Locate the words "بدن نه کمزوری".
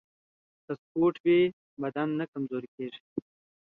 1.81-2.69